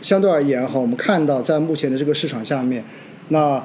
[0.00, 2.84] 相对而言哈，我们看到在目前的这个市场下面，
[3.28, 3.62] 那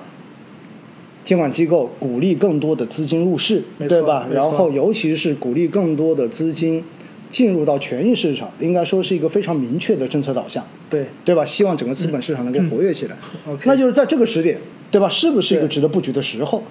[1.23, 4.27] 监管机构鼓励更多的资金入市，对吧？
[4.31, 6.83] 然后尤其是鼓励更多的资金
[7.31, 11.43] 进入到权益市场，应该说是一个非常明确的政策导向，对对吧？
[11.43, 13.15] 希望整个资本市场能够活跃起来。
[13.65, 14.57] 那就是在这个时点，
[14.91, 15.09] 对吧？
[15.09, 16.63] 是不是一个值得布局的时候？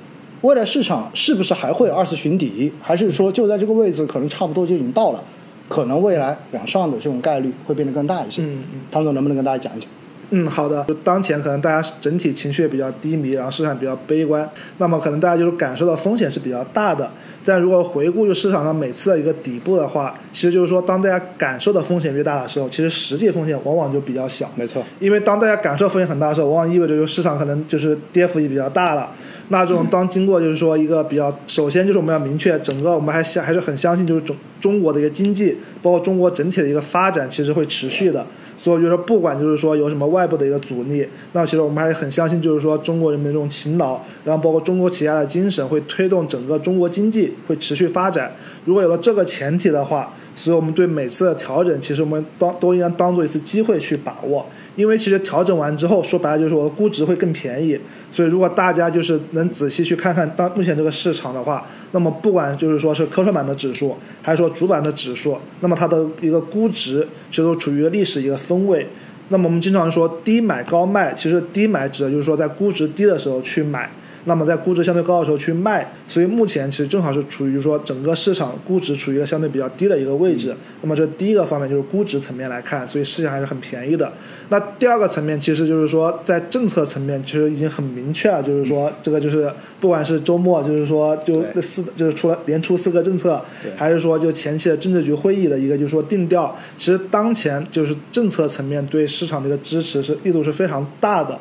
[0.42, 5.24] 未来市场是不是还会二次寻底，还是说就在这个位置可能差不多就已经到了？
[5.68, 8.42] 可能未来往上的这种概率会变得更大一些。
[8.42, 9.88] 嗯嗯唐总能不能跟大家讲一讲？
[10.36, 10.84] 嗯，好的。
[10.88, 17.08] 就当前可能大家整体情绪也比较低迷，然后市场比较悲观，那么可能大家就是感受到风险是比较大的。
[17.44, 24.50] 但如果回顾就市场上每次的一个底部的话，其实就是说，当大家感受的风险越大的时候，其实实际风险往往就比较小。
[24.56, 29.10] 没错，因为当大家感受风险很大的时候，往往意味着就市场可能就是跌幅也比较大了。
[29.50, 38.24] 那这种当经过就是说一个比较，首先就是我们要明确，整个我们还相还是很相信就是中中国的一个经济，包括中国整体的一个发展，其实会持续的。
[38.64, 48.32] 所以就是不管就是说有什么外部的一个阻力，那其实我们还是很相信，就是说中国人民这种勤劳，然后包括中国企业家的精神，会推动整个中国经济会持续发展。
[48.64, 54.44] 如果有了这个前提的话，所以我们对每次的调整，其实我们当都应该当做一次机会去把握。
[54.76, 57.78] 因为其实调整完之后，说白了就是我的估值会更便宜。
[58.10, 68.84] 所以如果大家就是能仔细去看看当目前这个市场的话，那么不管就是说是科创板的指数，还是说主板的指数，那么它的一个估值其实都处于历史一个分位。
[69.28, 73.88] 那么我们经常说低买高卖，其实低买指的就是说在估值低的时候去买，
[74.24, 75.92] 那么在估值相对高的时候去卖。
[76.08, 80.54] 所以目前其实正好是处于说整个市场估值处于一个相对比较低的一个位置。
[80.82, 84.12] 那么这第一个方面就是估值层面来看，所以市场还是很便宜的。
[84.50, 89.50] 那第二个层面其实就是说在政策层面其实已经很明确了，就是说这个就是
[89.80, 93.42] 不管是周末就是说就那四就是出了连出四个政策，
[93.76, 101.38] 还是说就前期的政治局会议的一个就是说定调，其实当前就是政策层面对市场的一个支持是力度是非常大的。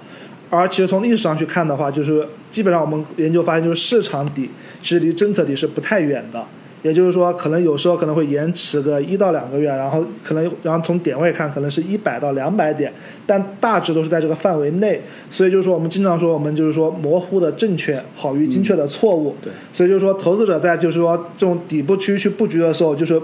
[0.56, 4.50] 而其实从历史上去看的话，就是基本上我们研究发现，就是市场底
[4.82, 6.44] 其实离政策底是不太远的。
[6.84, 12.92] 也就是说，可能有时候可能会延迟个一到两个月，然后可能然后从点位看，可能是一百到两百点，
[13.25, 15.02] 但大致都是在这个范围内。
[15.31, 19.34] 所以就是说，我们经常说，我们就是说模糊的正确好于精确的错误。
[19.42, 23.18] 对所以就是说，投资者在就是说这种底部区域去布局的时候，就是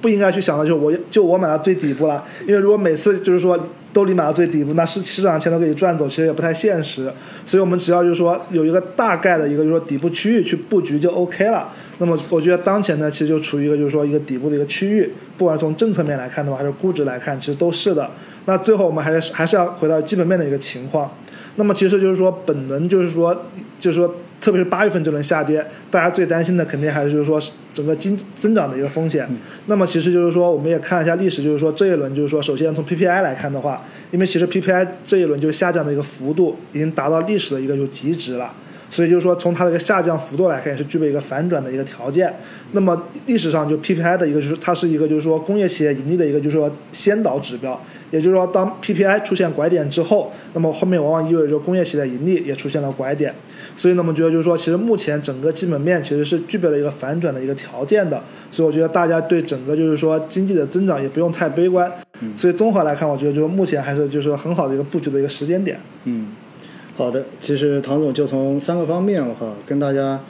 [0.00, 7.12] 不应该去想到就是我就我买到最底部了，因为如果每次就是说都你买到最底部，那市市场钱都给你赚走，其实也不太现实。
[7.44, 11.68] 所以我们只要就是说有一个大概的一个就是说底部区域去布局就 OK 了。
[11.98, 18.10] 那么我觉得当前呢，其实就处于一个就是说一个底部的一个区域，不管从政策面来看的话，还是估值来看，其实都是的。
[18.46, 21.10] 那最后我们还是还是要回到基本面的一个情况。
[21.56, 23.44] 那么其实就是说，本轮就是说，
[23.78, 27.40] 就是说，特别是八月份这轮下跌，大家最担心的肯定还是就是说
[27.72, 29.26] 整个经增长的一个风险。
[29.66, 38.52] 那么其实就是说，我们也看一下历史，就是说这一轮就是说，首先从 PPI 来看的话，因为其实 PPI 这一轮就下降的一个幅度已经达到历史的一个就极值了。
[38.92, 42.32] 所以就是说，从它的一个下降幅度来看，也是具备一个反转的一个条件。
[42.72, 47.80] 那么历史上就 PPI 的一个就是它是一个就是说工业企业盈利的一个就是说先导指标，
[48.10, 53.34] 也就是说当 PPI 出现拐点之后，那么后面往往意味着工业企业盈利也出现了拐点。
[53.74, 58.22] 所以呢，我们觉得就是说，其实目前整个基本面其实是具备了一个反转的一个条件的。
[58.50, 61.90] 所以我觉得大家对整个就是说经济的增长也不用太悲观。
[62.36, 65.80] 所以综合来看，我觉得就是目前还是就是说很好的一个布局的一个时间点。
[66.04, 66.28] 嗯，
[66.96, 70.20] 好的，其实唐总就从三个方面哈跟大家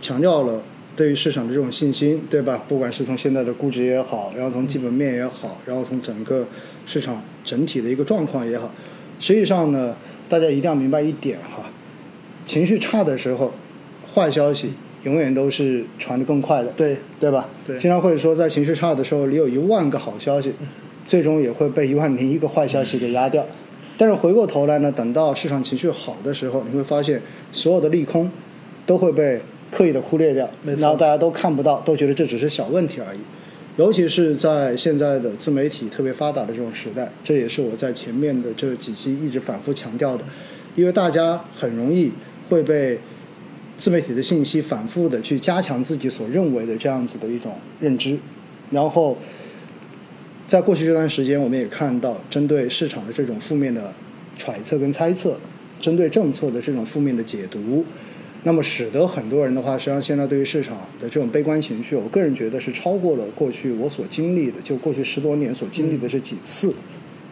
[0.00, 0.62] 强调了
[0.96, 2.64] 对于市场的这种信心，对吧？
[2.66, 6.46] 不管是从现在的估值也好，然后从基本面也好，然后从整个
[6.86, 8.72] 市场整体的一个状况也好，
[9.20, 9.94] 实际上呢，
[10.28, 11.70] 大家一定要明白一点哈，
[12.46, 13.52] 情绪差的时候，
[14.14, 14.72] 坏消息
[15.04, 17.46] 永远都是传得更快的，对对吧？
[17.66, 20.54] 对经常会说，在情绪差的时候，你有一万个好消息，
[21.04, 23.46] 最终也会被一万零一个坏消息给压掉。
[23.98, 28.30] 但是回过头来呢，等到市场情绪好的时候，你会发现所有的利空
[28.84, 29.40] 都会被
[29.70, 33.18] 刻意的忽略掉，然后大家都看不到，都觉得这只是小问题而已。
[33.76, 40.24] 尤其是在现在的自媒体特别发达的这种时代，这也是我在前面的这几期一直反复强调的，
[40.74, 42.10] 因为大家很容易
[42.48, 42.98] 会被
[43.76, 48.18] 自媒体的信息反复的去加强自己所认为的这样子的一种认知，
[48.70, 49.18] 然后
[50.48, 53.92] 在过去这段时间，我们也看到针对市场的这种负面的
[54.38, 55.36] 揣测跟猜测，
[55.80, 57.84] 针对政策的这种负面的解读，
[58.44, 66.72] 那么使得很多人的话，实际上现在对于市场的这种悲观情绪，我个人觉得是超过了过去我所经历的，就过去十多年所经历的这几次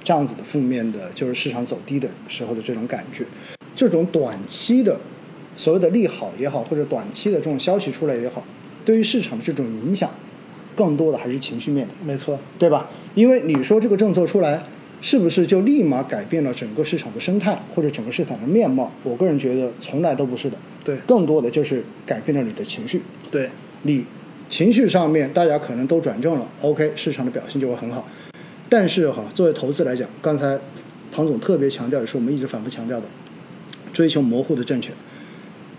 [0.03, 3.25] 这样子的负面的，就是市场走低的时候的这种感觉，
[3.77, 4.99] 这种短期的
[5.55, 8.45] 所谓的利好也好，或者短期的这种消息出来也好，
[8.85, 10.11] 对于市场的这种影响，
[10.77, 11.95] 更多的还是情绪面的。
[12.05, 12.89] 没错，对吧？
[13.15, 14.63] 因为你说这个政策出来，
[15.01, 18.91] 是不是就立马改变了整个市场的生态或者整个市场的面貌？
[19.03, 23.03] 我个人觉得从来都不是的，对更多的就是改变了你的情绪。
[23.31, 23.51] 对
[23.83, 24.05] 你
[24.49, 28.07] 情绪上面大家可能都转正了，OK，市场的表现就会很好。
[28.69, 30.59] 但是哈，作为投资来讲，刚才
[31.13, 33.07] 唐总特别强调，也是我们一直反复强调的，
[33.93, 34.91] 追求模糊的正确，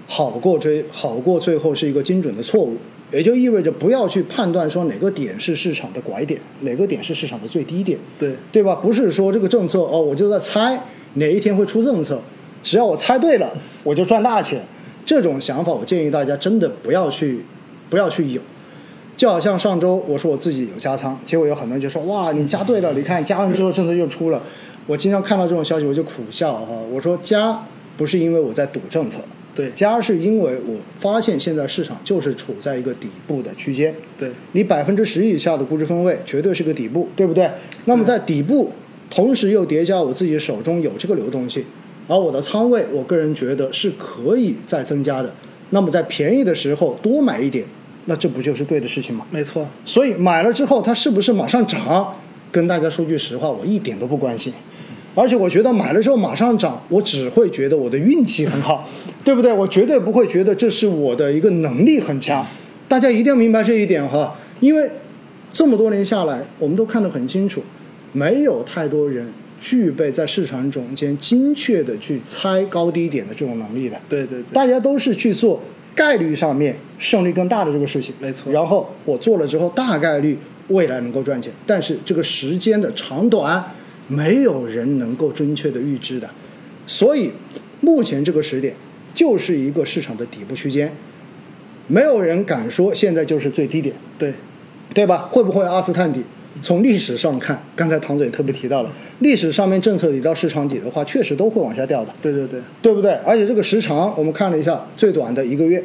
[0.08, 2.78] 好过追好过最后是一个精准的错误。
[3.16, 8.76] 也就意味着不要去判断说哪个点是市场的拐点，哪个点是市场的最低点，对对吧？
[8.76, 10.78] 不是说这个政策哦，我就在猜
[11.14, 12.22] 哪一天会出政策，
[12.62, 13.54] 只要我猜对了，
[13.86, 14.62] 我就赚大钱。
[15.06, 17.46] 这种想法，我建议大家真的不要去，
[17.90, 18.42] 不要去有。
[19.16, 24.42] 就好像上周我说我自己有加仓，结果有很多人就说哇，你加对了，你看加完之后政策又出了。
[24.88, 26.68] 我经常看到这种消息，我就苦笑哈。
[26.92, 27.64] 我说加
[27.96, 29.20] 不是因为我在赌政策，
[29.56, 37.50] 对加是因为我发现现在市场就是处在一个底部的区间，对你百分之十以下的估值分位绝对是个底部，对不对？
[37.86, 38.72] 那么在底部，
[39.10, 41.64] 同时又叠加我自己手中有这个流动性，
[42.08, 45.34] 而我的仓位，我个人觉得是可以再增加的。
[45.70, 47.66] 那么在便宜的时候多买一点，
[48.06, 49.26] 那这不就是对的事情吗？
[49.32, 52.14] 没错，所以买了之后，它是不是马上涨？
[52.52, 54.54] 跟大家说句实话，我一点都不关心。
[55.16, 58.88] 而且我觉得买了之后马上涨，我只会觉得我的运气很好，
[59.26, 59.52] 对不对？
[59.52, 62.46] 我绝对不会觉得这是我的一个能力很强。
[62.88, 64.88] 大家一定要明白这一点哈，因为
[65.52, 67.64] 这么多年下来，我们都看得很清楚，
[68.14, 69.28] 没有太多人
[69.60, 74.00] 具备在市场中间精确的去猜高低点的这种能力的。
[74.08, 75.60] 对对对，大家都是去做
[75.96, 80.38] 概率上面胜率更大的这个事情，没错然后我做了之后，大概率
[80.68, 83.64] 未来能够赚钱，但是这个时间的长短，
[84.08, 86.30] 没有人能够准确的预知的。
[86.86, 87.32] 所以，
[87.82, 88.76] 目前这个时点
[89.16, 90.94] 就是一个市场的底部区间，
[91.88, 93.96] 没有人敢说现在就是最低点。
[94.20, 94.34] 对
[94.94, 95.28] 对吧？
[95.32, 96.22] 会不会二次探底？
[96.62, 103.12] 从历史上看，刚才唐总也特别提到了，历史上面政策里到市场底的话，确实都会往下掉的，对对对对不对？
[103.26, 105.84] 而且这个时长，我们看了一下，最短的一个月，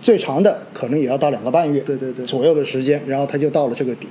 [0.00, 4.06] 最长的可能也要到两个半月，对对对左右的时间，然后它就到了这个底。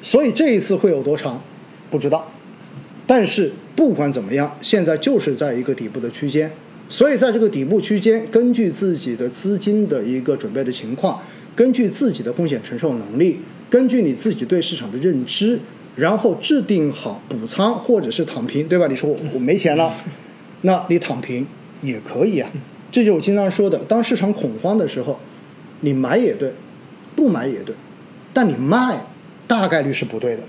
[0.00, 1.42] 所以这一次会有多长，
[1.90, 2.30] 不知道。
[3.06, 6.48] 但是不管怎么样，现在就是在一个底部的区间，
[6.88, 11.20] 所以在这个底部区间，根据自己的资金的一个准备的情况，
[11.56, 13.38] 根据自己的风险承受能力，
[13.70, 15.58] 根据你自己对市场的认知，
[15.96, 18.86] 然后制定好补仓或者是躺平，对吧？
[18.86, 19.92] 你说我我没钱了，
[20.62, 21.46] 那你躺平
[21.82, 22.50] 也可以啊。
[22.92, 25.18] 这就是我经常说的，当市场恐慌的时候，
[25.80, 26.52] 你买也对，
[27.16, 27.74] 不买也对，
[28.32, 29.04] 但你卖
[29.48, 30.42] 大概率是不对的，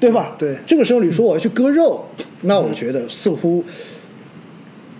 [0.00, 0.34] 对吧？
[0.36, 2.04] 对这个时候你说我要去割肉，
[2.42, 3.64] 那我觉得似乎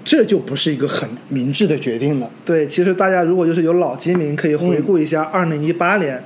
[0.04, 2.30] 这就不是一个很明智的决定了。
[2.44, 6.22] 对，其实大家如果就是有老基民，可以回顾一下二零一八年。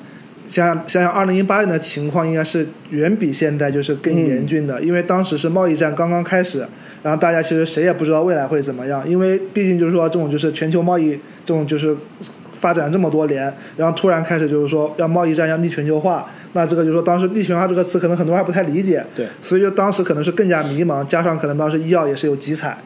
[0.49, 6.65] 想想想，二零一八年的情况应该是远比现在就是更严峻的，因为当时是贸易战刚刚开始，
[7.03, 11.97] 然后大家其实谁也不知道未来会怎么样，因为毕竟就是说这种就是全球贸易这种就是
[12.53, 22.79] 发展这么多年，然后突然开始就是说要贸易战要逆全球化，那这个就是说当时逆全球化这个词可能很多人还不太理解，对所以就当时可能是更加迷茫，加上可能当时医药也是有集采。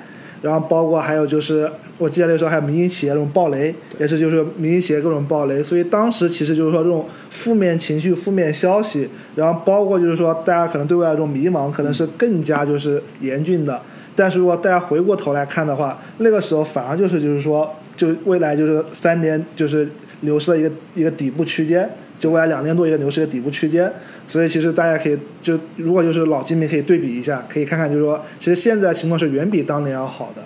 [0.43, 13.81] 然后包括还有就是，我记得那时候还有民营企业这种暴雷，也是就是民营企业各种暴雷，所以当时其实就是说这种负面情绪、负面消息，然后包括就是说大家可能对未来这种迷茫，可能是更加就是严峻的。
[14.17, 19.89] 但是如果大家回过头来看的话，那个时候反而就是就是说，就未来就是三年就是
[20.23, 21.89] 流失的一个一个底部区间，
[22.21, 23.93] 就未来两年多一个牛市的底部区间。
[24.29, 30.43] 所以其实大家可以就如果就是老金民可以对比一下，可以看看就是说，其实现在情况是远比当年要好的。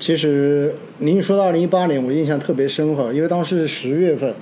[0.00, 4.34] 其实您说到二零一八年，我印象特别深刻，因为当时是十月份，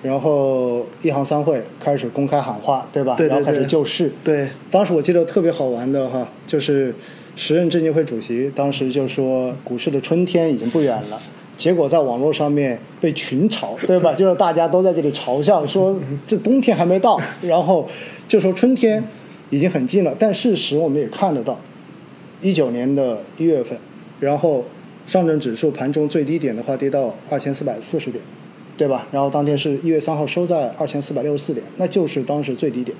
[0.00, 3.16] 然后一行三会开始公开喊话，对吧？
[3.16, 4.12] 对对然后开始救市。
[4.22, 6.94] 对当时我记得特别好玩的哈，就是
[7.34, 11.20] 时任证监会主席当时就说股市的春天已经不远了，
[11.62, 14.12] 结果在网络上面被群嘲，对吧？
[14.18, 17.88] 就是大家都在这里嘲笑说 这冬天还没到，然后
[18.26, 19.00] 就说春天
[19.50, 20.12] 已经很近了。
[20.18, 21.56] 但事实我们也看得到，
[22.40, 23.78] 一九年的一月份，
[24.18, 24.64] 然后
[25.06, 28.20] 上证指数盘中最低点的话跌到二千四百四十点。
[28.74, 29.06] 对吧？
[29.12, 32.96] 然后当天是一月三号收在二千四百六十四点，那就是当时最低点。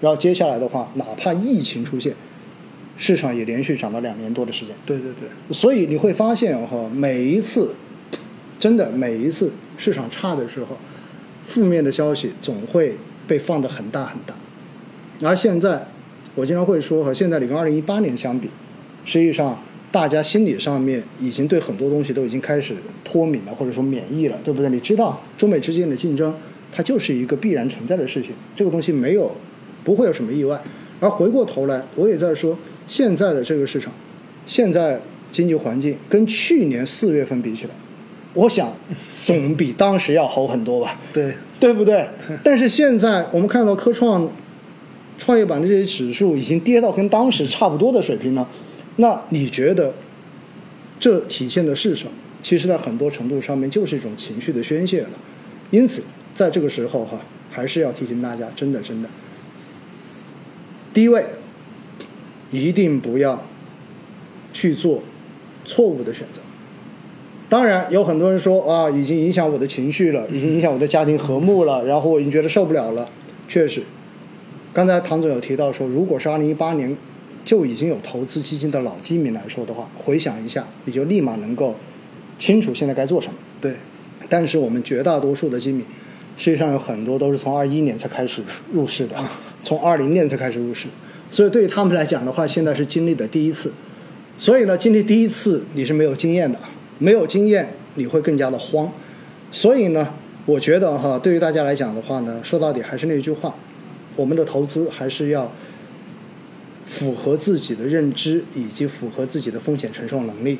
[0.00, 2.14] 然后接下来的话，哪怕疫情出现，
[2.96, 4.74] 市场也连续涨了两年多的时间。
[4.86, 7.74] 对对对，所以你会发现哈，每一次
[8.58, 10.76] 真的每一次市场差的时候，
[11.44, 12.96] 负面的消息总会
[13.26, 14.34] 被放得很大很大。
[15.22, 15.86] 而现在，
[16.34, 18.48] 我经常会说和，现在你跟二零一八年相比，
[19.04, 19.58] 实际上
[19.90, 24.68] 大家心理上面已经对很多东西都已经开始脱敏了，或者说免疫了，对不对？
[24.68, 26.34] 你知道中美之间的竞争，
[26.72, 29.34] 它就是一个必然存在的事情，这个东西没有
[29.84, 30.62] 不会有什么意外。
[31.00, 32.58] 而回过头来，我也在说，
[32.88, 33.92] 现在的这个市场，
[34.46, 37.70] 现在经济环境跟去年四月份比起来，
[38.36, 38.72] 我想
[39.16, 42.06] 总比当时要好很多吧，对，对不对？
[42.44, 44.30] 但是现在我们看到科创
[45.18, 48.46] 创业板的这些指数已经跌到跟当时差不多的水平了，
[48.96, 49.94] 那你觉得
[51.00, 52.10] 这体现的是什么？
[52.42, 55.08] 其实，在很多程度上面就是一种情绪的宣泄了。
[55.70, 59.08] 因此，在这个时候哈，还是要提醒大家，真的真的，
[60.94, 61.24] 第一位
[62.52, 63.42] 一定不要
[64.52, 65.02] 去做
[65.64, 66.40] 错误的选择。
[67.48, 73.08] 当然，有很多人说啊，已经影响我的情绪了，已经影响我的家庭和睦了，然后我已经觉得受不了了。
[73.48, 73.82] 确实，
[74.72, 76.96] 刚才唐总有提到说，如果是二零一八年
[77.44, 81.76] 就已经有投资基金的老基民来说的话，回想一下，你就立马能够
[82.36, 83.34] 清楚现在该做什么。
[83.60, 83.76] 对，
[84.28, 85.84] 但是我们绝大多数的基民，
[86.36, 89.14] 实际上有很多都是从二一年才开始入市的，
[89.62, 90.88] 从二零年才开始入市，
[91.30, 93.72] 所以对于他们来讲的话，现在是经历的第一次。
[94.36, 96.58] 所以呢，经历第一次你是没有经验的，
[96.98, 98.92] 没有经验你会更加的慌。
[99.52, 103.54] 所以呢，我觉得哈，对于大家来讲的话呢，说到底还是那句话，
[104.16, 105.52] 我们的投资还是要
[106.84, 110.58] 符合自己的认知以及符合自己的风险承受能力。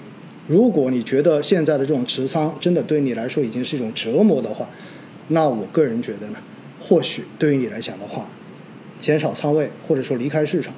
[0.49, 4.69] 如果你觉得现在的这种持仓真的对你来说已经是一种折磨的话，
[5.29, 6.39] 那我个人觉得呢，
[6.81, 8.29] 或许对于你来讲的话，
[9.01, 10.73] 减少仓位或者说离开市场，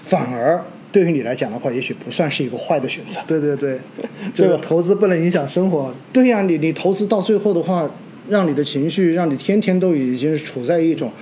[0.00, 3.20] 反而对于你来讲的话，也许不算是一个坏的选择。
[3.26, 3.78] 对对对，
[4.34, 5.92] 就是投资不能影响生活。
[6.12, 7.88] 对呀、你你投资到最后的话，
[8.28, 11.12] 让你的情绪，让你天天都已经是处在一种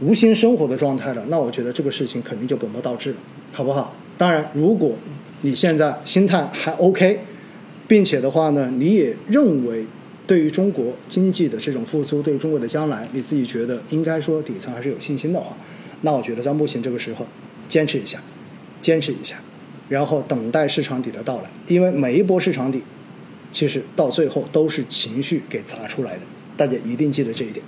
[0.00, 3.16] 无心生活的状态了，那我觉得这个事情肯定就本末倒置了，
[3.52, 3.94] 好不好？
[4.16, 4.94] 当然，如果
[5.42, 7.20] 你现在心态还 OK，
[7.86, 9.84] 并且的话呢，你也认为
[10.26, 15.56] 对于中国经济的这种复苏，对于中国的将来，你自己觉得应该说底层还是有信心的话，
[16.02, 17.26] 那我觉得在目前这个时候，
[17.68, 18.18] 坚持一下，
[18.80, 19.36] 坚持一下，
[19.88, 22.82] 然后等待市场底的到来，因为每一波市场底，
[23.52, 26.20] 其实到最后都是情绪给砸出来的，
[26.56, 27.64] 大家一定记得这一点。